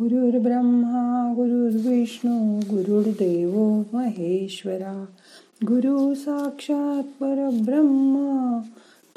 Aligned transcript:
गुरुर्ब्रह्मा 0.00 1.32
गुरुर्विष्णू 1.36 2.58
गुरुर्देव 2.58 3.82
महेश्वरा. 3.92 5.04
गुरु 5.64 6.14
साक्षात 6.14 7.02
परब्रह्मा 7.02 8.60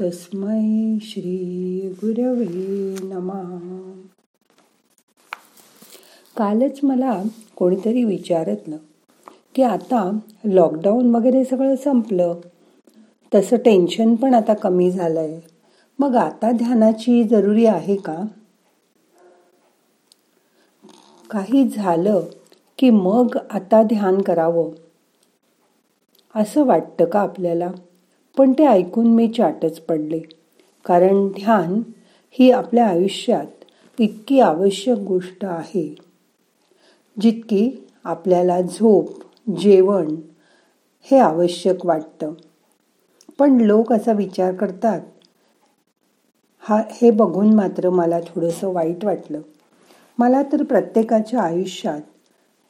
तस्मै 0.02 0.98
श्री 1.02 1.96
गुरवे 2.04 2.96
नमः. 3.04 3.58
कालच 6.38 6.79
मला 6.84 7.24
कोणीतरी 7.56 8.04
विचारतलं 8.04 8.78
की 9.56 9.63
आता 9.63 10.20
लॉकडाऊन 10.46 11.15
वगैरे 11.15 11.46
सगळं 11.46 11.76
संपलं. 11.76 12.36
तसं 13.36 13.58
टेन्शन 13.58 14.15
पण 14.15 14.34
आता 14.34 14.54
कमी 14.54 14.92
झालंय. 14.92 15.40
मग 16.00 16.16
आता 16.16 16.52
ध्यानाची 16.52 17.23
जरुरी 17.23 17.66
आहे 17.66 17.95
का? 17.95 18.26
काही 21.34 21.70
झालं 21.70 22.21
की 22.80 22.89
मग 22.89 23.38
आता 23.49 23.84
ध्यान 23.84 24.21
करावं. 24.21 24.70
असं 26.35 26.66
वाटतं 26.66 27.05
का 27.05 27.20
आपल्याला? 27.20 27.71
पण 28.38 28.53
ते 28.53 28.66
ऐकून 28.66 29.07
मी 29.07 29.27
चाटच 29.27 29.80
पडले. 29.80 30.20
कारण 30.85 31.27
ध्यान 31.27 31.81
ही 32.31 32.52
आपल्या 32.52 32.88
आयुष्यात 32.88 33.45
इतकी 33.99 34.40
आवश्यक 34.40 34.98
गोष्ट 34.98 35.45
आहे. 35.45 35.95
जितकी 37.21 37.88
आपल्याला 38.04 38.62
झोप 38.62 39.09
जेवण 39.59 40.15
हे 41.02 41.18
आवश्यक 41.18 41.85
वाटतं. 41.85 42.34
पण 43.40 43.57
लोक 43.62 43.93
असा 43.93 44.12
विचार 44.12 44.54
करतात 44.54 45.02
हा 46.59 46.84
हे 46.91 47.12
बघून 47.12 47.54
मात्र 47.54 47.90
मला 47.90 48.20
थोडंसं 48.20 48.73
वाईट 48.73 49.05
वाटलं. 49.05 49.41
मला 50.17 50.44
तर 50.44 50.63
प्रत्येकाच्या 50.63 51.41
आयुष्यात 51.41 52.02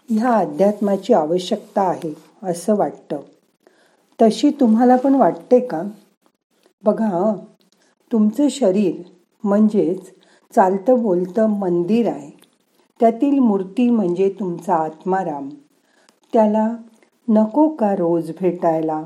ह्या 0.10 0.32
अध्यात्माची 0.32 1.14
आवश्यकता 1.14 1.82
आहे 1.82 2.14
असं 2.44 2.76
वाटतं. 2.76 3.20
तशी 4.22 4.50
तुम्हाला 4.50 4.96
पण 4.96 5.16
वाटते 5.16 5.60
का? 5.60 5.82
बघा 6.84 7.36
तुमचं 8.12 8.48
शरीर 8.50 9.02
म्हणजेच 9.44 10.12
चालतं 10.56 11.02
बोलतं 11.02 11.46
मंदिर 11.46 12.08
आहे. 12.08 12.32
त्यातील 13.00 13.40
मूर्ती 13.40 13.90
म्हणजे 13.90 14.30
तुमचा 14.30 14.76
आत्माराम. 14.76 15.50
त्याला 16.34 16.76
नको 17.30 17.70
का 17.70 17.96
रोज 17.96 18.32
भेटायला? 18.42 19.06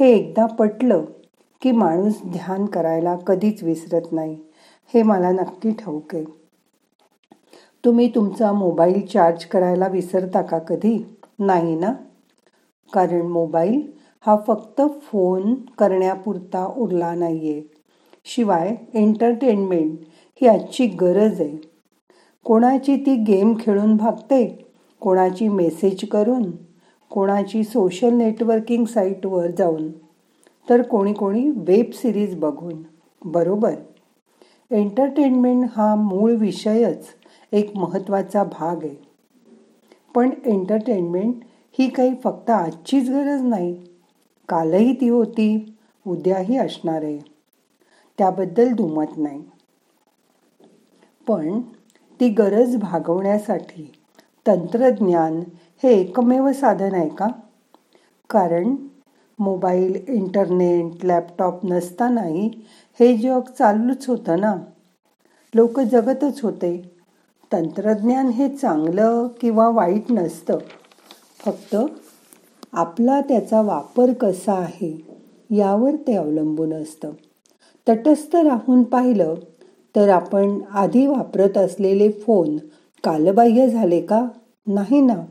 हे 0.00 0.10
एकदा 0.10 0.46
पटलं 0.46 1.04
की 1.62 1.72
माणूस 1.72 2.14
ध्यान 2.26 2.66
करायला 2.66 3.16
कधीच 3.16 3.62
विसरत 3.62 4.12
नाही. 4.12 4.38
हे 4.94 5.02
मला 5.02 5.30
नक्की 5.30 5.70
ठाऊक 5.70 6.14
आहे. 6.14 6.41
तुम्ही 7.84 8.08
तुमचा 8.14 8.52
मोबाईल 8.52 9.06
चार्ज 9.06 9.44
करायला 9.44 9.86
विसरता 9.86 10.42
का 10.42 10.58
कधी? 10.58 11.04
नाही 11.38 11.74
ना? 11.76 11.92
कारण 12.92 13.22
मोबाईल 13.22 13.82
हा 14.26 14.36
फक्त 14.46 14.82
फोन 15.02 15.54
करण्यापुरता 15.54 16.66
उरला 16.76 17.14
नाही 17.14 17.52
आहे 17.52 17.62
शिवाय 18.24 18.76
एंटरटेनमेंट 18.94 19.98
ही 20.40 20.46
आजची 20.46 20.86
गरज 20.86 21.40
आहे. 21.40 21.56
कोणाची 22.44 22.96
ती 22.96 23.16
गेम 23.16 23.54
खेळून 23.60 23.96
भागते? 23.96 24.68
कोणाची 25.00 25.48
मेसेज 25.48 26.08
करून? 26.08 26.50
कोणाची 27.10 27.64
सोशल 27.64 28.14
नेटवर्किंग 28.14 28.84
साईटवर 28.84 29.46
जाऊन? 29.46 29.90
तर 30.70 30.82
कोणी 30.82 31.12
कोणी 31.12 31.50
वेब 31.56 31.90
सिरीज 31.94 32.38
बघून. 32.38 32.82
बरोबर? 33.24 33.74
एंटरटेनमेंट 34.70 35.64
हा 35.76 35.94
मूळ 35.94 36.32
विषयच. 36.32 37.06
एक 37.52 37.76
महत्त्वाचा 37.76 38.44
भाग 38.44 38.84
आहे. 38.84 39.12
पण 40.14 40.30
एंटरटेनमेंट 40.44 41.34
ही 41.78 41.88
काही 41.88 42.14
फक्त 42.24 42.50
आजचीच 42.50 43.10
गरज 43.10 43.42
नाही. 43.42 43.80
कालही 44.48 45.00
ती 45.00 45.08
होती 45.08 45.76
उद्याही 46.06 46.56
असणार 46.56 47.02
आहे. 47.02 47.18
त्याबद्दल 48.18 48.72
दुमत 48.72 49.18
नाही. 49.18 49.42
पण 51.28 51.60
ती 52.20 52.28
गरज 52.28 52.76
भागवण्यासाठी 52.76 53.92
तंत्रज्ञान 54.46 55.42
हे 55.82 56.00
एकमेव 56.00 56.52
साधन 56.52 56.94
आहे 56.94 57.08
का? 57.08 57.26
कारण 58.30 58.76
मोबाईल 59.38 60.04
इंटरनेट 60.08 61.04
लॅपटॉप 61.04 61.66
नसतानाही 61.66 62.50
हे 63.00 63.16
जग 63.16 63.40
चालूच 63.58 64.08
होतं 64.08 64.40
ना. 64.40 64.56
लोक 65.54 65.80
जगतच 65.80 66.40
होते. 66.42 66.91
तंत्रज्ञान 67.52 68.26
हे 68.26 68.48
चांगलं 68.48 69.26
किंवा 69.40 69.68
वाईट 69.68 70.04
नसतं. 70.10 70.58
फक्त 71.44 71.76
आपला 72.72 73.20
त्याचा 73.20 73.60
वापर 73.60 74.12
कसा 74.12 74.52
आहे 74.52 75.06
यावर 75.50 75.90
ते 76.06 76.16
अवलंबून 76.16 76.72
असतं. 76.72 77.10
तटस्थ 77.88 78.36
राहून 78.36 78.82
पाहिलं 78.82 79.34
तर 79.96 80.08
आपण 80.08 80.58
आधी 80.70 81.06
वापरत 81.06 81.58
असलेले 81.58 82.10
फोन 82.10 82.56
कालबाह्य 83.04 83.68
झाले 83.68 84.00
का? 84.00 84.28
नाही 84.66 85.00
ना. 85.00 85.24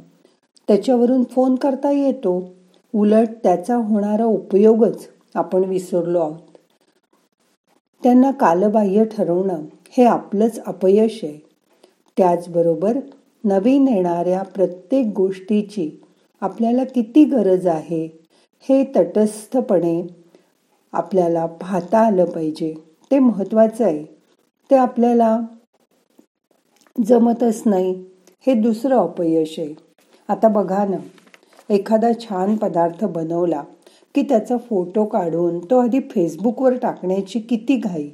त्याच्यावरून 0.68 1.24
फोन 1.24 1.56
करता 1.56 1.92
येतो. 1.92 2.50
उलट 2.96 3.30
त्याचा 3.44 3.76
होणारा 3.76 4.26
उपयोगच 4.26 5.08
आपण 5.36 5.64
विसरलो 5.64 6.20
आहोत. 6.20 6.58
त्यांना 8.04 8.32
कालबाह्य 8.32 9.06
ठरवणं 9.06 9.62
हे 9.98 10.06
आपलंच 10.06 10.64
अपयश 10.66 11.20
आहे. 11.24 11.51
त्याचबरोबर 12.18 12.98
नवीन 13.44 13.88
येणाऱ्या 13.88 14.42
प्रत्येक 14.44 15.06
गोष्टीची 15.16 15.90
आपल्याला 16.42 16.84
किती 16.84 17.24
गरज 17.26 17.68
आहे 17.68 18.06
हे 18.70 18.84
तटस्थपणे 18.96 20.02
आपल्याला 20.94 21.46
पाहता 21.46 22.00
आलं 22.00 22.26
पाहिजे. 22.26 22.74
ते 23.12 23.20
महत्वाचं 23.20 23.86
आहे. 23.86 24.04
ते 24.70 24.76
आपल्याला 24.76 25.38
जमतच 26.96 27.62
नाही 27.66 27.94
हे 28.48 28.54
दुसरं 28.54 28.98
अपयश 28.98 29.60
आहे. 29.60 29.74
आता 30.30 30.48
बघा 30.48 30.86
ना 30.86 30.98
एखादा 31.70 32.12
छान 32.22 32.56
पदार्थ 32.56 33.04
बनवला 33.06 33.64
की 34.16 34.22
त्याचा 34.22 34.58
फोटो 34.58 35.06
काढून 35.06 35.60
तो 35.60 35.78
आधी 35.78 36.00
फेसबुकवर 36.12 36.74
टाकण्याची 36.74 37.40
किती 37.40 37.76
घाई. 37.76 38.10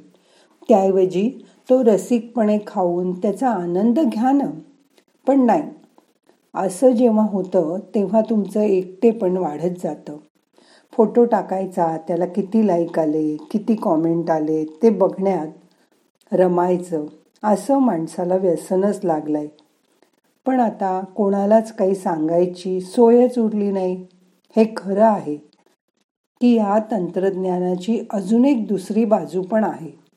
त्याऐवजी 0.68 1.30
तो 1.70 1.82
रसिकपणे 1.82 2.58
खाऊन 2.66 3.12
त्याचा 3.12 3.50
आनंद 3.50 3.98
घ्या 3.98 4.32
ना 4.32 4.50
पण 5.26 5.44
नाही. 5.46 5.62
असं 6.54 6.90
जेव्हा 6.90 7.26
होतं 7.30 7.78
तेव्हा 7.94 8.20
तुमचं 8.20 8.60
एकटेपण 8.60 9.36
वाढत 9.36 9.74
जातं. 9.82 10.16
फोटो 10.92 11.24
टाकायचा 11.24 11.96
त्याला 12.08 12.26
किती 12.26 12.66
लाईक 12.66 12.98
आले 12.98 13.36
किती 13.36 13.74
कॉमेंट 13.74 14.30
आले 14.30 14.64
ते 14.64 14.90
बघण्यात 14.90 16.34
रमायचं 16.34 17.06
असं 17.42 17.78
माणसाला 17.78 18.36
व्यसनच 18.36 19.00
लागलंय. 19.04 19.46
पण 20.46 20.60
आता 20.60 21.00
कोणालाच 21.00 21.72
काही 21.72 21.94
सांगायची 21.94 22.80
सोयच 22.80 23.38
उरली 23.38 23.70
नाही. 23.70 24.06
हे 24.56 24.64
खरं 24.76 25.04
आहे 25.04 25.36
की 26.40 26.54
या 26.54 26.78
तंत्रज्ञानाची 26.90 28.00
अजून 28.10 28.44
एक 28.44 28.66
दुसरी 28.66 29.04
बाजू 29.04 29.42
पण 29.42 29.64
आहे. 29.64 30.07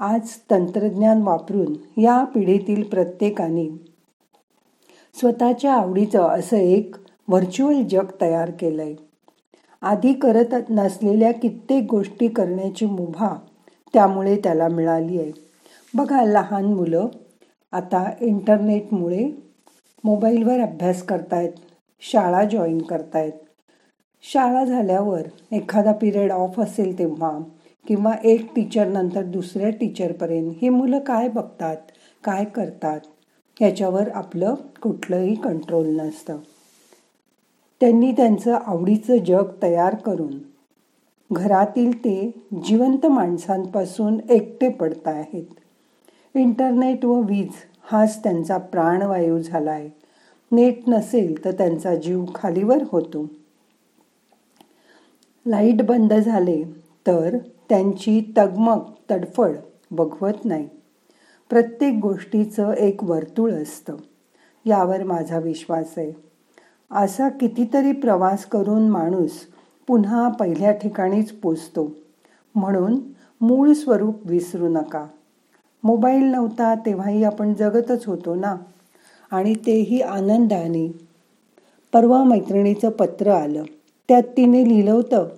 आज 0.00 0.28
तंत्रज्ञान 0.50 1.22
वापरून 1.22 2.00
या 2.00 2.24
पिढीतील 2.24 2.82
प्रत्येकाने 2.82 3.68
स्वतःच्या 5.14 5.74
आवडीचं 5.74 6.22
असं 6.22 6.56
एक 6.56 6.94
व्हर्च्युअल 7.28 7.82
जग 7.82 8.04
तयार 8.20 8.50
केलंय. 8.50 8.94
आधी 9.82 10.12
करत 10.12 10.54
नसलेल्या 10.70 11.32
कित्येक 11.32 11.86
गोष्टी 11.90 12.28
करण्याची 12.28 12.86
मुभा 12.86 13.38
त्यामुळे 13.94 14.36
त्याला 14.36 14.68
मिळाली 14.68 15.20
आहे. 15.20 15.32
बघा 15.94 16.24
लहान 16.24 16.64
मुलं 16.64 17.06
आता 17.72 18.10
इंटरनेटमुळे 18.20 19.30
मोबाईलवर 20.04 20.60
अभ्यास 20.60 21.02
करतायत 21.02 21.52
शाळा 22.00 22.44
जॉईन 22.44 22.82
करतायत. 22.82 23.32
शाळा 24.22 24.64
झाल्यावर 24.64 25.20
एखादा 25.52 25.92
पिरियड 25.92 26.32
ऑफ 26.32 26.60
असेल 26.60 26.98
तेव्हा 26.98 27.38
किंवा 27.88 28.14
एक 28.24 28.54
टीचर 28.54 28.86
नंतर 28.86 29.22
दुसऱ्या 29.22 29.68
टीचरपर्यंत 29.70 30.52
ही 30.62 30.68
मुलं 30.68 30.98
काय 30.98 31.28
बघतात 31.28 31.76
काय 32.24 32.44
करतात 32.44 33.00
ह्याच्यावर 33.60 34.08
आपलं 34.08 34.54
कुठलंही 34.82 35.34
कंट्रोल 35.34 35.86
नसतं. 35.86 36.38
त्यांनी 37.80 38.12
त्यांचं 38.12 38.54
आवडीचं 38.54 39.16
जग 39.16 39.52
तयार 39.62 39.94
करून 39.94 40.38
घरातील 41.30 41.96
ते 41.98 42.30
जिवंत 42.64 43.06
माणसांपासून 43.06 44.18
एकटे 44.30 44.68
पडत 44.68 45.08
आहेत. 45.08 45.44
इंटरनेट 46.34 47.04
व 47.04 47.20
वीज 47.20 47.64
हाच 47.82 48.22
त्यांचा 48.22 48.58
प्राणवायू 48.58 49.38
झाला 49.38 49.70
आहे 49.70 49.90
नेट 50.52 50.88
नसेल 50.88 51.44
तर 51.44 51.50
त्यांचा 51.50 51.94
जीव 51.94 52.24
खालीवर 52.34 52.84
होतो. 52.86 53.26
लाइट 55.46 55.82
बंद 55.82 56.12
झाले 56.14 56.62
तर 57.06 57.36
त्यांची 57.68 58.32
तगमग 58.36 58.80
तडफड 59.10 59.56
बघवत 59.90 60.44
नाही. 60.44 60.68
प्रत्येक 61.50 61.98
गोष्टीचं 62.02 62.72
एक 62.72 63.04
वर्तुळ 63.04 63.52
असतं. 63.52 63.96
यावर 64.66 65.04
माझा 65.04 65.38
विश्वास 65.38 65.92
आहे. 65.96 66.12
असा 66.90 67.28
कितीतरी 67.28 67.92
प्रवास 67.92 68.44
करून 68.44 68.88
माणूस 68.88 69.30
पुन्हा 69.86 70.28
पहिल्या 70.28 70.72
ठिकाणीच 70.72 71.32
पोचतो. 71.32 71.92
म्हणून 72.54 73.00
मूळ 73.40 73.72
स्वरूप 73.72 74.14
विसरू 74.24 74.68
नका. 74.68 75.06
मोबाईल 75.84 76.24
नव्हता 76.24 76.74
तेव्हाही 76.74 77.24
आपण 77.24 77.54
जगतच 77.54 78.06
होतो 78.06 78.34
ना? 78.34 78.56
आणि 79.30 79.54
तेही 79.54 80.00
आनंदाने. 80.00 80.92
परवा 81.92 82.24
मैत्रिणीचं 82.24 82.90
पत्र 82.90 83.30
आलं. 83.30 83.62
त्यात 84.08 84.22
तिने 84.22 84.68
लिहिलं 84.68 84.92
होतं 84.92 85.28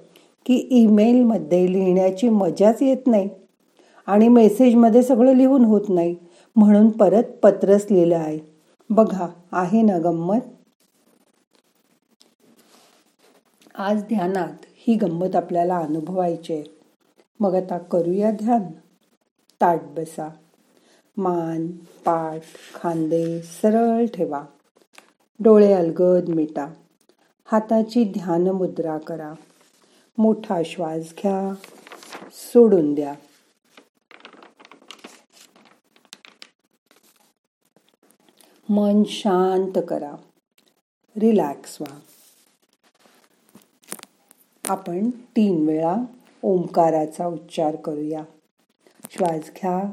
की 0.50 0.68
ईमेलमध्ये 0.70 1.72
लिहिण्याची 1.72 2.28
मजाच 2.28 2.82
येत 2.82 3.06
नाही 3.06 3.28
आणि 4.06 4.28
मेसेजमध्ये 4.28 5.02
सगळं 5.02 5.34
लिहून 5.34 5.64
होत 5.64 5.80
नाही 5.88 6.16
म्हणून 6.56 6.88
परत 6.88 7.24
पत्रच 7.42 7.86
लिहिलं 7.90 8.16
आहे. 8.16 8.38
बघा 8.90 9.28
आहे 9.52 9.82
ना 9.82 9.98
गंमत? 9.98 10.38
आज 13.74 14.02
ध्यानात 14.02 14.52
ही 14.86 14.94
गंमत 14.94 15.36
आपल्याला 15.36 15.78
अनुभवायची 15.78 16.52
आहे. 16.52 16.64
मग 17.40 17.54
आता 17.54 17.78
करूया 17.78 18.30
ध्यान. 18.30 18.62
ताट 19.60 19.80
बसा. 19.82 20.28
मान 21.16 21.66
पाठ 22.04 22.40
खांदे 22.74 23.42
सरळ 23.42 24.06
ठेवा. 24.06 24.44
डोळे 25.40 25.72
अलगद 25.72 26.28
मिटा. 26.28 26.66
हाताची 27.44 28.04
ध्यान 28.04 28.48
मुद्रा 28.48 28.98
करा. 28.98 29.32
मोठा 30.18 30.62
श्वास 30.64 31.12
घ्या. 31.18 31.54
सोडून 32.32 32.94
द्या. 32.94 33.14
मन 38.68 39.02
शांत 39.04 39.82
करा. 39.88 40.12
रिलॅक्स 41.20 41.80
व्हा. 41.80 41.98
आपण 44.68 45.10
तीन 45.10 45.66
वेळा 45.66 45.96
ओंकाराचा 46.42 47.26
उच्चार 47.26 47.76
करूया. 47.76 48.22
श्वास 49.10 49.50
घ्या. 49.50 49.92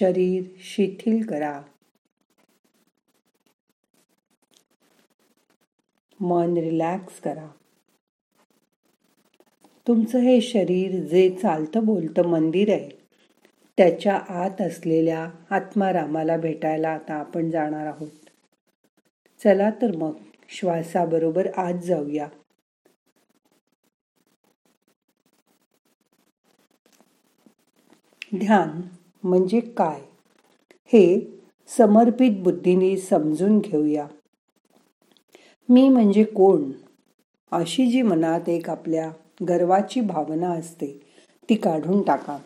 शरीर 0.00 0.44
शिथिल 0.58 1.26
करा. 1.26 1.62
मन 6.20 6.54
रिलॅक्स 6.56 7.20
करा. 7.20 7.48
तुमचं 9.88 10.18
हे 10.18 10.40
शरीर 10.40 11.06
जे 11.06 11.36
चालतं 11.42 11.84
बोलतं 11.84 12.22
मंदिर 12.22 12.72
आहे 12.72 12.88
त्याच्या 13.76 14.16
आत 14.16 14.60
असलेल्या 14.60 15.30
आत्मारामाला 15.50 16.36
भेटायला 16.36 16.88
आता 16.88 17.14
आपण 17.14 17.50
जाणार 17.50 17.86
आहोत. 17.86 18.30
चला 19.44 19.70
तर 19.70 19.96
मग 19.96 20.12
श्वासाबरोबर 20.48 21.48
आत 21.56 21.78
जाऊया. 21.78 22.28
ध्यान. 28.38 28.99
म्हणजे 29.22 29.60
काय? 29.60 30.00
हे 30.86 31.40
समर्पित 31.78 32.42
बुद्धीने 32.42 32.96
समजून 32.96 33.58
घेऊया. 33.58 34.06
मी 35.68 35.88
म्हणजे 35.88 36.24
कोण? 36.24 36.70
अशी 37.50 37.86
जी 37.86 38.02
मनात 38.02 38.48
एक 38.48 38.70
आपल्या 38.70 39.12
गर्वाची 39.48 40.00
भावना 40.00 40.50
असते 40.50 41.00
ती 41.48 41.54
काढून 41.54 42.02
टाका. 42.02 42.38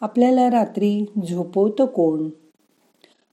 आपल्याला 0.00 0.50
रात्री 0.50 1.04
झोपवतं 1.30 1.84
कोण? 1.84 2.30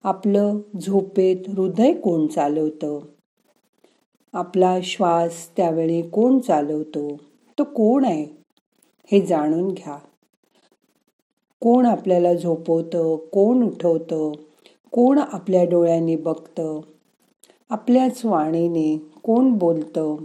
आपलं 0.03 0.57
झोपेत 0.81 1.49
हृदय 1.49 1.93
कोण 1.93 2.27
चालवतं? 2.27 2.99
आपला 4.33 4.77
श्वास 4.83 5.57
त्यावेळी 5.57 6.01
कोण 6.01 6.39
चालवतो? 6.39 7.17
तो 7.59 7.63
कोण 7.63 8.05
आहे? 8.05 8.27
हे 9.11 9.25
जाणून 9.25 9.67
घ्या. 9.73 9.97
कोण 11.61 11.85
आपल्याला 11.85 12.33
झोपवतं 12.33 13.15
कोण 13.15 13.63
उठवतं 13.63 14.31
कोण 14.91 15.19
आपल्या 15.19 15.63
डोळ्यांनी 15.63 16.15
बघतं 16.15 16.79
आपल्याच 17.69 18.25
वाणीने 18.25 18.97
कोण 19.23 19.51
बोलतं 19.53 20.15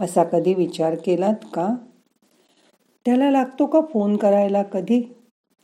असा 0.00 0.24
कधी 0.24 0.54
विचार 0.54 0.94
केलात 0.94 1.34
का? 1.54 1.74
त्याला 3.06 3.30
लागतो 3.30 3.66
का 3.66 3.80
फोन 3.80 4.16
करायला 4.16 4.62
कधी? 4.62 5.02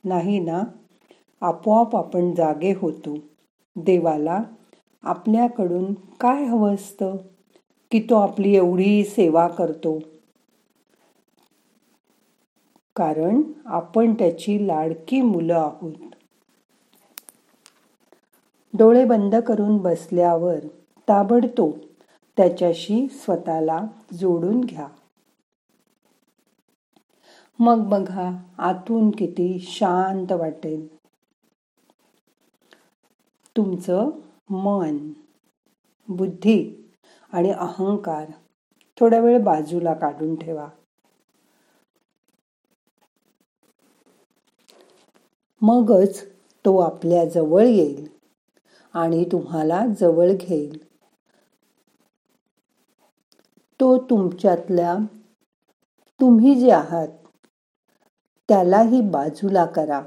नाही 0.05 0.39
ना? 0.41 0.63
आपोआप 1.41 1.97
आपण 1.97 2.35
जागे 2.35 2.75
होतो. 2.77 3.15
देवाला 3.77 4.43
आपल्याकडून 5.03 5.95
काय 6.21 6.45
हवं 6.45 6.75
असतं? 6.75 7.17
की 7.91 8.01
तो 8.01 8.15
आपली 8.15 8.57
एवढी 8.57 9.05
सेवा 9.05 9.49
करतो? 9.49 9.99
कारण 12.97 13.43
आपण 13.67 14.15
त्याची 14.15 14.67
लाडकी 14.67 15.21
मुलं 15.21 15.55
आहोत. 15.55 15.93
डोळे 18.79 19.05
बंद 19.05 19.35
करून 19.35 19.77
बसल्यावर 19.77 20.59
ताबडतोब 21.09 21.79
त्याच्याशी 22.37 23.09
स्वतःला 23.09 23.81
जोडून 24.13 24.61
घ्या. 24.61 24.89
मग 27.59 27.89
बघा 27.89 28.31
आतून 28.59 29.11
किती 29.11 29.59
शांत 29.59 30.33
वाटेल. 30.33 30.97
तुमचं 33.57 34.11
मन 34.51 35.13
बुद्धी 36.09 36.91
आणि 37.33 37.51
अहंकार 37.51 38.31
थोडा 39.01 39.19
वेळ 39.19 39.43
बाजूला 39.43 39.95
काढून 39.95 40.35
ठेवा. 40.35 40.69
मगच 45.63 46.23
तो 46.65 46.77
आपल्या 46.79 47.25
जवळ 47.25 47.63
येईल 47.63 48.07
आणि 48.95 49.25
तुम्हाला 49.33 49.87
जवळ 50.01 50.33
घेईल. 50.33 50.79
तो 53.81 53.99
तुमच्यातल्या 53.99 54.97
तुम्ही 56.21 56.55
जे 56.61 56.71
आहात 56.71 57.09
त्यालाही 58.49 59.01
बाजूला 59.01 59.65
करा. 59.67 60.03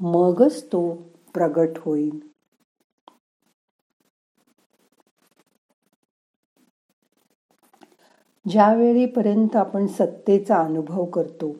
मगच 0.00 0.64
तो 0.64 0.94
प्रगट 1.34 1.78
होईल. 1.78 2.20
ज्यावेळीपर्यंत 8.46 9.56
आपण 9.56 9.86
सत्तेचा 9.86 10.56
अनुभव 10.56 11.04
करतो 11.04 11.52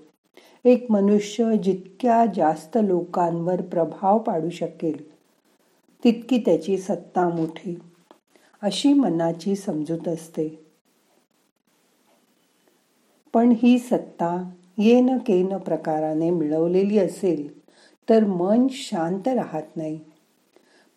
एक 0.69 0.91
मनुष्य 0.91 1.57
जितक्या 1.63 2.25
जास्त 2.35 2.79
लोकांवर 2.83 3.61
प्रभाव 3.63 4.19
पाडू 4.19 4.51
शकेल 4.51 5.11
तितकी 6.05 6.39
त्याची 6.39 6.79
सत्ता 6.79 7.29
मोठी 7.29 7.79
अशी 8.63 8.93
मनाची 8.93 9.57
समजूत 9.57 10.09
असते. 10.09 10.65
पण 13.35 13.55
ही 13.63 13.79
सत्ता 13.79 14.51
येन 14.79 15.19
केन 15.19 15.57
प्रकाराने 15.57 16.31
मिळवलेली 16.31 16.99
असेल 16.99 17.61
तर 18.11 18.25
मन 18.25 18.67
शांत 18.71 19.29
राहत 19.29 19.77
नाही. 19.77 20.01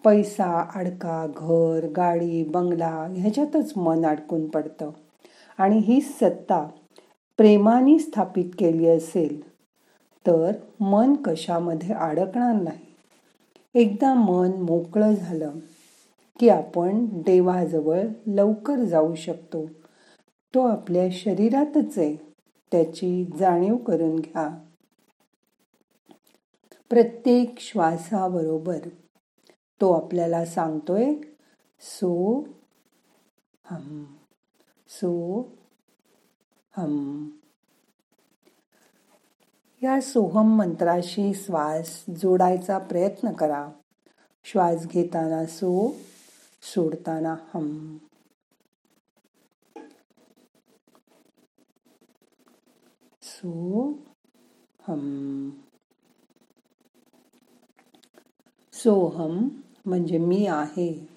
पैसा 0.04 0.70
अडका 0.76 1.28
घर 1.38 1.88
गाडी 1.96 2.44
बंगला 2.44 3.08
ह्याच्यातच 3.18 3.74
मन 3.78 4.06
अडकून 4.06 4.50
पडतं. 4.50 4.90
आणि 5.58 5.78
ही 5.78 6.02
सत्ता 6.02 6.70
प्रेमाने 7.38 8.00
स्थापित 8.00 8.46
केली 8.60 8.88
असेल 8.88 9.51
तर 10.28 10.52
मन 10.80 11.14
कशामध्ये 11.14 11.94
अडकणार 11.94 12.62
नाही? 12.62 12.86
एकदा 13.74 14.14
मन 14.14 14.52
मोकळं 14.62 15.16
झालं 15.16 15.52
की 16.40 16.50
आपण 16.50 17.06
देवाजवळ 17.06 18.02
लवकर 18.28 18.76
जाऊ 18.76 19.16
शकतो. 19.16 19.66
तो 20.56 20.68
आपल्या 20.68 21.08
शरीरातच 21.12 21.98
आहे. 21.98 22.16
त्याची 22.72 23.26
जाणीव 23.40 23.78
करून 23.78 24.16
घ्या. 24.16 24.66
प्रत्येक 26.90 27.60
श्वासाबरोबर 27.60 28.80
तो 29.82 29.94
आपल्याला 29.94 30.46
सांगतोय 30.46 31.14
सो 31.80 32.44
हम 33.66 34.04
सो 34.90 35.42
हम. 36.78 37.30
या 39.84 40.02
सोहम 40.02 40.58
मंत्राशी 40.58 41.34
श्वास 41.34 42.06
जोडायचा 42.10 42.78
प्रयत्न 42.78 43.32
करा. 43.32 43.70
श्वास 44.44 44.88
घेताना 44.88 45.46
सो 45.46 45.96
सोडताना 46.62 47.36
हम. 47.54 47.98
सो 53.22 53.92
हम. 54.88 55.50
सोहम 58.74 59.50
म्हणजे 59.86 60.18
मी 60.18 60.46
आहे. 60.46 61.10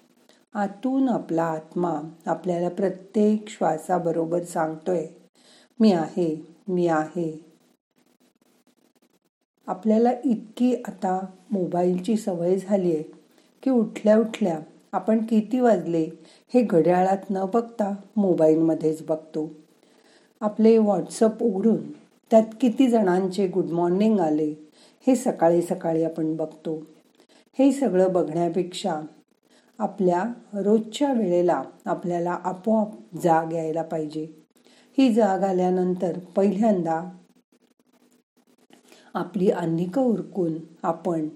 आतून 0.53 1.09
आपला 1.09 1.43
आत्मा 1.43 2.01
आपल्याला 2.25 2.69
प्रत्येक 2.69 3.49
श्वासाबरोबर 3.49 4.43
सांगतोय 4.43 5.07
मी 5.79 5.91
आहे 5.91 6.55
मी 6.67 6.87
आहे. 6.87 7.44
आपल्याला 9.67 10.11
इतकी 10.25 10.73
आता 10.87 11.19
मोबाईलची 11.51 12.17
सवय 12.17 12.55
झाली 12.55 12.93
आहे 12.93 13.03
की 13.63 13.69
उठल्या 13.69 14.17
उठल्या 14.17 14.59
आपण 14.91 15.25
किती 15.25 15.59
वाजले 15.59 16.09
हे 16.53 16.61
घड्याळात 16.61 17.29
न 17.29 17.45
बघता 17.53 17.95
मोबाईलमध्येच 18.17 19.05
बघतो. 19.05 19.51
आपले 20.41 20.77
व्हॉट्सअप 20.77 21.43
उघडून 21.43 21.91
त्यात 22.31 22.43
किती 22.61 22.87
जणांचे 22.87 23.47
गुड 23.47 23.65
मॉर्निंग 23.65 24.19
आले 24.19 24.53
हे 25.07 25.15
सकाळी 25.15 25.61
सकाळी 25.61 26.03
आपण 26.03 26.35
बघतो. 26.35 26.75
हे 27.59 27.71
सगळं 27.71 28.13
बघण्यापेक्षा 28.13 29.01
आपल्या 29.79 30.23
रोजच्या 30.53 31.13
वेळेला 31.13 31.61
आपल्याला 31.85 32.37
आपोआप 32.43 33.17
जाग 33.23 33.53
यायला 33.53 33.81
पाहिजे. 33.81 34.27
ही 34.97 35.13
जाग 35.13 35.43
आल्यानंतर 35.43 36.19
पहिल्यांदा 36.35 37.01
आपली 39.15 39.49
अन्निकं 39.49 40.01
उरकून 40.01 40.53
आपण 40.83 41.29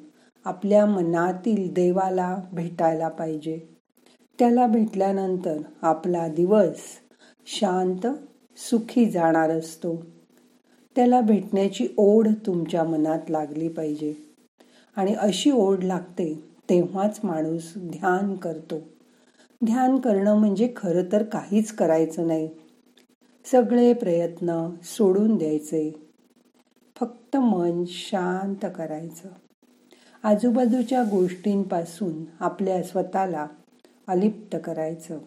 आपल्या 0.46 0.86
मनातील 0.86 1.74
देवाला 1.74 2.38
भेटायला 2.54 3.08
पाहिजे. 3.08 3.60
त्याला 4.40 4.68
भेटल्यानंतर 4.68 5.58
आपला 5.82 6.28
दिवस 6.28 6.76
शांत 7.46 8.08
सुखी 8.58 9.06
जाणार 9.06 9.50
असतो. 9.50 10.04
त्याला 10.96 11.22
भेटण्याची 11.22 11.88
ओढ 11.98 12.28
तुमच्या 12.46 12.84
मनात 12.84 13.20
लागली 13.30 13.68
पाहिजे. 13.68 14.14
आणि 14.96 15.14
अशी 15.14 15.52
ओढ 15.52 15.84
लागते 15.84 16.44
तेव्हाच 16.70 17.20
माणूस 17.24 17.74
ध्यान 17.78 18.36
करतो. 18.36 18.80
ध्यान 19.66 19.98
करणं 19.98 20.38
म्हणजे 20.38 20.74
खरं 20.76 21.04
तर 21.12 21.24
काहीच 21.24 21.72
करायचं 21.72 22.28
नाही. 22.28 22.50
सगळे 23.52 23.94
प्रयत्न 23.94 24.70
सोडून 24.84 25.38
द्यायचे. 25.38 26.09
फक्त 27.00 27.38
मन 27.38 27.84
शांत 27.88 28.66
करायचं. 28.76 29.30
आजूबाजूच्या 30.24 31.04
गोष्टींपासून 31.04 32.26
आपल्या 32.40 32.84
स्वतःला 32.84 33.48
अलिप्त 34.08 34.58
करायचं. 34.64 35.20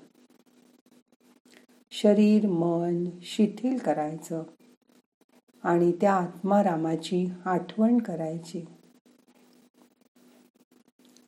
शरीर 1.90 2.46
मन 2.46 3.04
शिथिल 3.22 3.78
करायचं 3.78 4.42
आणि 5.62 5.92
त्या 5.92 6.14
आत्मारामाची 6.14 7.30
आठवण 7.44 7.98
करायची. 7.98 8.64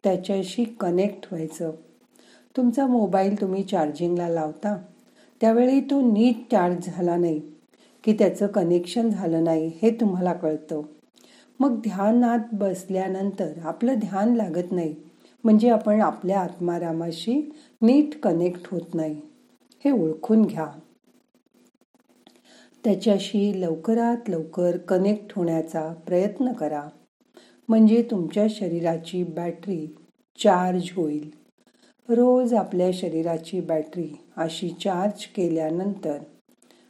त्याच्याशी 0.04 0.64
कनेक्ट 0.64 1.28
व्हायचं. 1.32 1.72
तुमचा 2.56 2.86
मोबाईल 2.86 3.40
तुम्ही 3.40 3.62
चार्जिंगला 3.62 4.28
लावता 4.28 4.76
त्यावेळी 5.40 5.80
तो 5.80 6.12
नीट 6.12 6.36
चार्ज 6.50 6.76
झाला 6.84 7.16
नाही. 7.16 7.53
की 8.04 8.12
त्याचं 8.12 8.46
कनेक्शन 8.46 9.10
झालं 9.10 9.44
नाही 9.44 9.72
हे 9.82 9.90
तुम्हाला 9.90 10.32
कळतं. 10.32 10.82
मग 11.60 11.80
ध्यानात 11.80 12.38
बसल्यानंतर 12.52 13.52
आपलं 13.64 13.94
ध्यान 13.94 14.34
लागत 14.34 14.72
नाही. 14.72 14.94
म्हणजे 15.44 15.68
आपण 15.68 16.00
आपल्या 16.00 16.40
आत्मारामाशी 16.40 17.50
नीट 17.82 18.20
कनेक्ट 18.20 18.60
होत 18.70 18.94
नाही. 18.94 19.20
हे 19.84 19.90
ओळखून 19.90 20.42
घ्या. 20.42 20.66
त्याच्याशी 22.84 23.60
लवकरात 23.60 24.28
लवकर 24.28 24.76
कनेक्ट 24.76 25.32
होण्याचा 25.36 25.92
प्रयत्न 26.06 26.52
करा. 26.52 26.88
म्हणजे 27.68 28.02
तुमच्या 28.10 28.46
शरीराची 28.50 29.24
बॅटरी 29.24 29.86
चार्ज 30.38 30.90
होईल. 30.96 31.30
रोज 32.08 32.54
आपल्या 32.54 32.90
शरीराची 32.94 33.60
बॅटरी 33.60 34.08
अशी 34.36 34.68
चार्ज 34.68 35.26
केल्यानंतर 35.26 36.18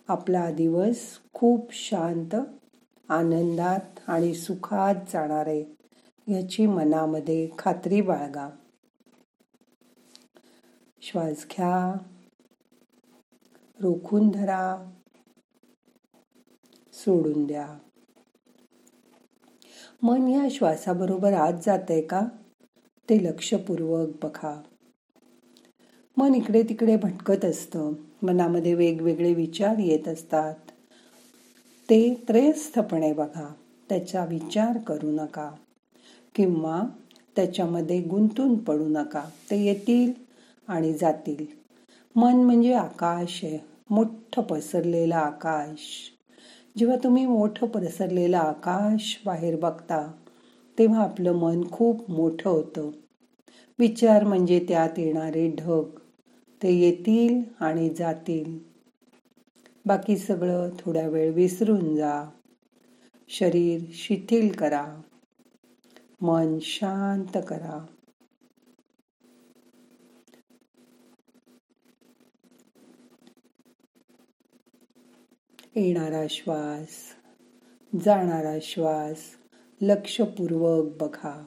आपला 0.09 0.51
दिवस 0.51 1.19
खूप 1.33 1.67
शांत 1.71 2.35
आनंदात 3.09 3.81
आणि 4.07 4.35
सुखात 4.35 4.95
जाणार 4.95 5.47
आहे 5.47 5.65
याची 6.35 6.67
मनामध्ये 6.67 7.51
खात्री 7.59 8.01
बाळगा. 8.01 8.49
श्वास 11.03 11.47
घ्या. 11.51 11.99
रोखून 13.81 14.31
धरा. 14.31 14.91
सोडून 16.93 17.47
द्या. 17.47 17.79
मन 20.03 20.29
या 20.29 20.49
श्वासाबरोबर 20.51 21.33
आत 21.33 21.53
जात 21.67 21.91
आहे 21.91 22.03
का? 22.03 22.21
ते 23.11 23.25
लक्षपूर्वक 23.25 24.09
बघा. 24.23 24.63
मन 26.17 26.35
इकडे 26.35 26.63
तिकडे 26.63 26.97
भटकत 26.97 27.45
असतं. 27.45 27.93
मनामध्ये 28.25 28.75
वेगवेगळे 28.75 29.35
विचार 29.35 29.79
येत 29.79 30.09
असतात. 30.09 30.55
ते 31.91 32.25
त्रयस्थपणे 32.29 33.13
बघा 33.13 33.55
त्याचा 33.89 34.25
विचार 34.25 34.79
करू 34.79 35.11
नका. 35.11 35.51
किंवा 36.35 36.83
त्याच्यामध्ये 37.37 38.01
गुंतून 38.01 38.57
पडू 38.59 38.89
नका. 38.89 39.25
ते 39.51 39.65
येतील 39.65 40.13
आणि 40.69 40.93
जातील. 40.93 41.45
मन 42.17 42.35
म्हणजे 42.35 42.73
आकाश 42.73 43.41
आहे. 43.45 43.59
मोठं 43.91 44.43
पसरलेलं 44.43 45.15
आकाश. 45.15 46.11
जेव्हा 46.79 46.97
तुम्ही 47.05 47.27
मोठं 47.27 47.67
पसरलेलं 47.67 48.37
आकाश 48.37 49.23
बाहेर 49.27 49.57
बघता 49.57 50.13
तेव्हा 50.79 51.03
आपलं 51.03 51.33
मन 51.33 51.71
खूप 51.73 52.11
मोठं 52.11 52.51
होतं. 52.51 52.91
विचार 53.79 54.25
म्हणजे 54.25 54.67
त्यात 54.69 54.99
येणारे 54.99 55.51
ढग. 55.51 55.83
ते 56.65 56.73
येतील 56.73 57.43
आणि 57.61 57.95
जातील. 57.95 58.59
बाकी 59.87 60.19
सगळं 60.19 60.71
थोड्या 60.79 61.09
वेळ 61.09 61.33
विसरून 61.33 61.97
जा. 61.97 62.25
शरीर 63.29 63.81
शिथिल 63.93 64.53
करा. 64.53 65.01
मन 66.21 66.59
शांत 66.61 67.39
करा. 67.49 67.87
येणारा 75.77 76.27
श्वास 76.31 76.89
जाणारा 78.05 78.59
श्वास 78.63 79.19
लक्षपूर्वक 79.81 80.97
बघा. 81.01 81.47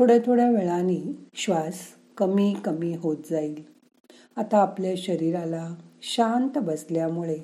थोड्या 0.00 0.18
थोड्या 0.26 0.50
वेळाने 0.50 1.16
श्वास 1.34 1.78
कमी 2.16 2.54
कमी 2.64 2.96
होत 2.96 3.16
जाईल. 3.30 3.64
आता 4.36 4.58
आपल्या 4.58 4.94
शरीराला 4.96 5.74
शांत 6.02 6.58
बसल्यामुळे 6.58 7.38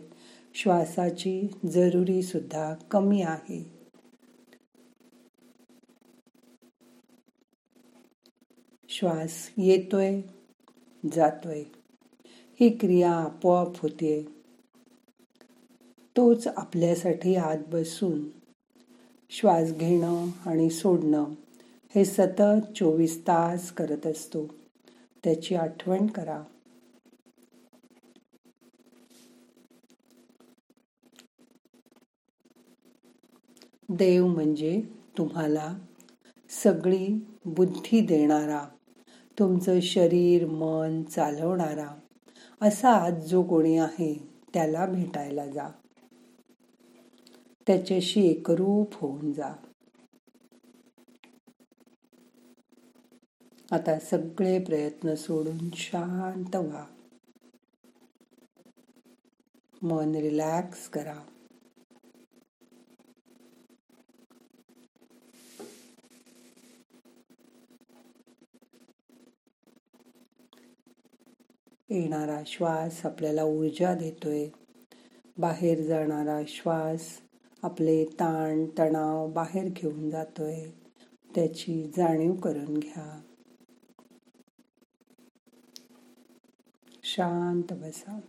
श्वासाची 0.54 1.48
जरुरी 1.72 2.22
सुद्धा 2.22 2.74
कमी 2.74 3.22
आहे. 3.22 3.72
श्वास 8.88 9.50
येतोय 9.58 10.20
जातोय. 11.12 11.64
ही 12.60 12.76
क्रिया 12.76 13.12
आपोआप 13.12 13.80
होते. 13.82 14.26
तोच 16.16 16.46
आपल्यासाठी 16.46 17.36
आत 17.36 17.58
बसून 17.68 18.28
श्वास 19.30 19.72
घेणं 19.72 20.28
आणि 20.46 20.70
सोडणं 20.70 21.24
हे 21.96 22.04
सतत 22.04 22.72
चोवीस 22.74 23.22
तास 23.22 23.72
करत 23.72 24.06
असतो. 24.06 24.46
त्याची 25.24 25.54
आठवण 25.54 26.06
करा. 26.06 26.42
देव 33.88 34.26
म्हणजे 34.26 34.82
तुम्हाला 35.18 35.78
सगळी 36.48 37.26
बुद्धी 37.44 38.00
देणारा 38.00 38.68
तुमचं 39.38 39.80
शरीर 39.80 40.46
मन 40.46 41.02
चालवणारा 41.02 41.88
असा 42.62 42.92
आज 42.92 43.14
जो 43.14 43.42
कोणी 43.42 43.78
आहे 43.78 44.28
त्याला 44.54 44.86
भेटायला 44.86 45.46
जा. 45.46 45.68
त्याच्याशी 47.66 48.26
एकरूप 48.26 48.94
होऊन 48.94 49.32
जा. 49.32 49.65
आता 53.70 53.98
सगळे 53.98 54.64
प्रयत्न 54.64 55.14
सोडून 55.14 55.70
शांत 55.74 56.56
व्हा. 56.56 56.86
मन 59.82 60.14
रिलॅक्स 60.14 60.88
करा. 60.88 61.14
येणारा 71.90 72.42
श्वास 72.46 73.06
आपल्याला 73.06 73.44
ऊर्जा 73.44 73.94
देतोय. 73.94 74.48
बाहेर 75.38 75.86
जाणारा 75.86 76.40
श्वास 76.48 77.20
आपले 77.62 78.04
ताण 78.04 78.64
तणाव 78.78 79.28
बाहेर 79.28 79.68
घेऊन 79.68 80.10
जातोय. 80.10 80.70
त्याची 81.34 81.90
जाणीव 81.96 82.32
करून 82.32 82.78
घ्या. 82.78 83.20
शांत 87.16 87.72
बसा. 87.72 88.20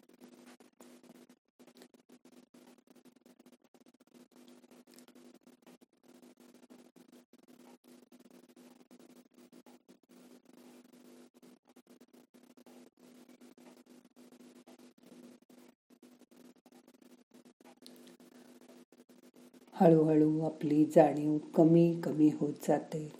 हळूहळू 19.73 20.41
आपली 20.41 20.85
जाणीव 20.85 21.37
कमी 21.37 22.01
कमी 22.03 22.31
होत 22.39 22.53
जाते. 22.67 23.11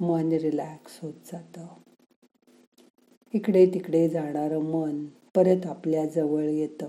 मन 0.00 0.28
रिलॅक्स 0.32 0.98
होत 1.02 1.14
जातं. 1.26 1.66
इकडे 3.34 3.66
तिकडे 3.66 4.08
जाणारं 4.08 4.58
मन 4.58 5.06
परत 5.34 5.66
आपल्या 5.66 6.06
जवळ 6.06 6.44
येतं. 6.44 6.88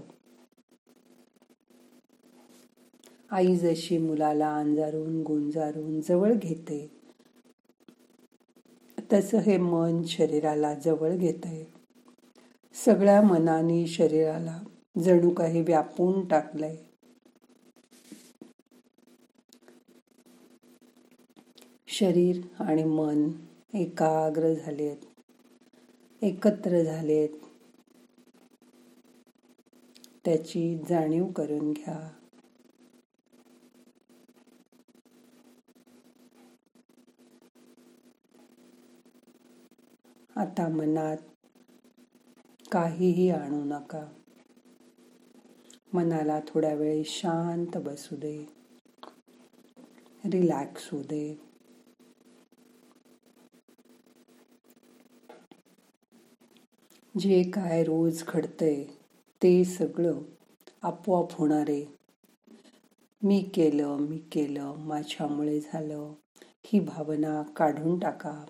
आई 3.31 3.55
जशी 3.55 3.97
मुलाला 3.97 4.55
अंजारून 4.55 5.23
गुंजारून 5.23 6.01
जवळ 6.01 6.33
घेते 6.33 6.91
तसं 9.13 9.37
हे 9.37 9.57
मन 9.57 10.03
शरीराला 10.03 10.73
जवळ 10.73 11.15
घेतय. 11.15 11.63
सगळ्या 12.73 13.21
मनाने 13.21 13.87
शरीराला 13.87 14.59
जणू 15.03 15.29
काही 15.29 15.61
व्यापून 15.61 16.27
टाकलंय. 16.27 16.75
शरीर 21.87 22.41
आणि 22.59 22.83
मन 22.83 23.29
एकाग्र 23.73 24.53
झालेत. 24.53 24.97
एकत्र 26.21 26.83
झालेत. 26.83 27.29
त्याची 30.25 30.77
जाणीव 30.89 31.27
करून 31.27 31.73
घ्या. 31.73 32.11
आता 40.35 40.67
मनात 40.67 41.17
काहीही 42.71 43.29
आणू 43.29 43.63
नका. 43.63 44.07
मनाला 45.93 46.39
थोड्या 46.47 46.73
वेळ 46.73 47.03
शांत 47.05 47.77
बसू 47.77 48.15
दे. 48.15 48.45
रिलॅक्स 50.25 50.89
होऊ 50.91 51.01
दे. 51.01 51.48
जे 57.19 57.43
काय 57.43 57.83
रोज 57.83 58.23
घडतंय 58.27 58.83
ते 59.43 59.65
सगळं 59.65 60.21
आपोआप 60.81 61.31
होणारे. 61.31 61.85
मी 63.23 63.41
केलं 63.53 63.97
मी 63.97 64.17
केलं 64.17 64.75
माझ्यामुळे 64.77 65.59
झालं. 65.59 66.13
ही 66.65 66.79
भावना 66.79 67.43
काढून 67.55 67.99
टाका. 67.99 68.45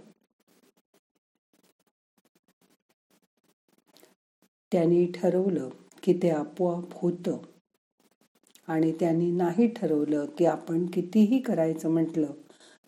त्यांनी 4.72 5.06
ठरवलं 5.16 5.70
की 6.04 6.14
ते 6.14 6.30
आपोआप 6.30 6.86
होतं. 6.94 7.38
आणि 8.68 8.92
त्यांनी 8.92 9.32
नाही 9.32 9.68
ठरवलं 9.68 10.26
की 10.38 10.46
आपण 10.46 10.86
कितीही 10.86 11.40
करायचं 11.40 11.90
म्हटलं 11.90 12.32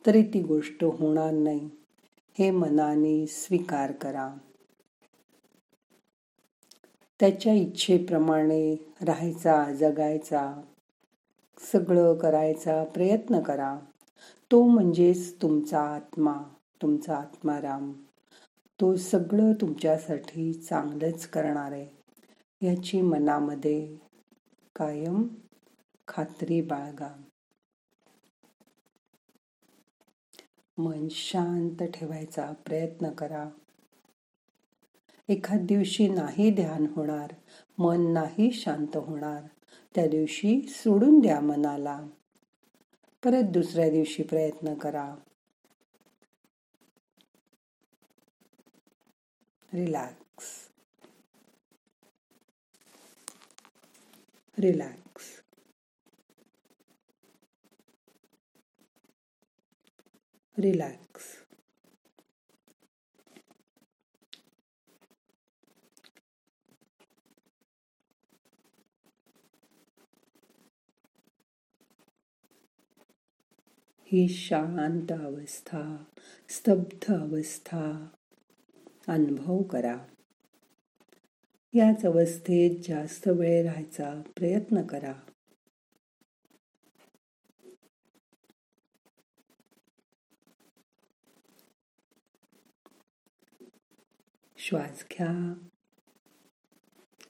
तरी 0.08 0.24
ती 0.24 0.42
गोष्ट 0.42 0.84
होणार 0.84 1.32
नाही. 1.32 1.70
हे 2.40 2.52
मनाने 2.52 3.28
स्वीकार 3.28 3.92
करा. 3.92 4.38
त्याच्या 7.22 7.54
इच्छेप्रमाणे 7.54 8.76
राहायचा 9.02 9.74
जगायचा 9.74 10.62
सगळं 11.60 12.18
करायचा 12.18 12.84
प्रयत्न 12.84 13.40
करा. 13.40 13.80
तो 14.52 14.68
म्हणजेच 14.68 15.42
तुमचा 15.42 15.82
आत्मा 15.82 16.34
तुमचा 16.82 17.16
आत्माराम. 17.16 17.92
तो 18.82 18.96
सगळं 18.96 19.54
तुमच्यासाठी 19.54 20.54
चांगलंच 20.54 21.28
करणार 21.28 21.72
आहे. 21.72 21.88
याची 22.68 23.02
मनामध्ये 23.02 23.96
कायम 24.76 25.28
खात्री 26.08 26.62
बाळगा. 26.62 27.22
मन 30.78 31.08
शांत 31.12 31.84
ठेवायचा 31.84 32.54
प्रयत्न 32.66 33.10
करा. 33.10 33.50
एखाद 35.32 35.60
दिवशी 35.60 36.08
नाही 36.08 36.52
ध्यान 36.52 36.86
होणार 36.96 37.34
मन 37.78 38.14
नाही 38.14 38.52
शांत 38.52 38.98
होणार. 38.98 39.44
त्या 39.96 40.08
दिवशी 40.08 40.68
सोडून 40.70 41.20
द्या 41.20 41.40
मनाला. 41.40 42.08
परत 43.24 43.44
दुसऱ्या 43.44 43.90
दिवशी 43.90 44.24
प्रयत्न 44.24 44.74
करा. 44.74 45.16
रिलॅक्स. 49.74 50.44
रिलॅक्स. 54.60 55.24
रिलॅक्स. 60.58 61.41
ही 74.14 74.28
शांत 74.28 75.12
अवस्था 75.12 76.04
स्तब्ध 76.50 77.14
अवस्था. 77.14 78.10
अनुभव 79.08 79.64
करा. 79.64 80.06
याच 81.74 82.06
अवस्थेत 82.06 82.84
जास्त 82.84 83.28
वेळ 83.28 83.66
राहायचा 83.66 84.22
प्रयत्न 84.36 84.88
करा. 84.88 85.14
श्वास 94.58 95.04
घ्या. 95.12 95.54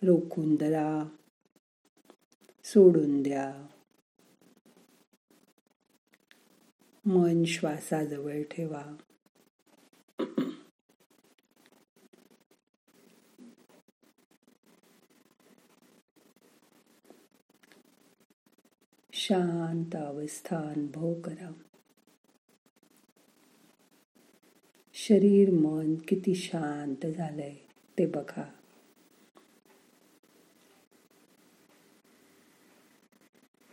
रोखून 0.03 0.55
धरा. 0.55 1.03
सोडून 2.63 3.23
द्या. 3.23 3.67
मन 7.05 7.43
श्वासाजवळ 7.43 8.41
ठेवा. 8.51 8.95
शांत 19.13 19.95
अवस्था 19.95 20.57
अनुभव 20.57 21.13
करा. 21.21 21.51
शरीर 24.93 25.49
मन 25.53 25.95
किती 26.07 26.35
शांत 26.35 27.05
झालंय 27.05 27.55
ते 27.99 28.05
बघा. 28.05 28.51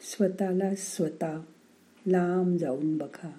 स्वतःला 0.00 0.74
स्वतः 0.74 1.40
लांब 2.10 2.56
जाऊन 2.56 2.98
बघा. 2.98 3.30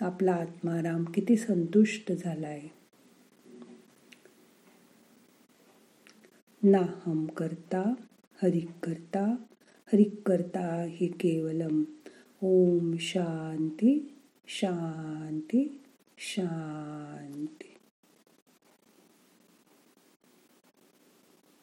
आपला 0.00 0.32
आत्माराम 0.32 1.04
किती 1.04 1.36
संतुष्ट 1.36 2.12
झालाय. 2.12 2.62
ना 6.62 6.86
हम 7.06 7.26
करता 7.26 7.94
हरिक 8.42 8.70
करता 8.82 9.36
हरिक 9.92 10.22
करता 10.26 10.86
हि 10.88 11.06
केवलम. 11.06 11.84
ओम 12.42 12.96
शांती 12.98 14.14
शांती 14.48 15.80
शांती. 16.18 17.77